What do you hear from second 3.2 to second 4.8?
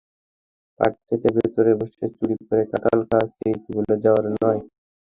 স্মৃতি ভুলে যাওয়ার নয়।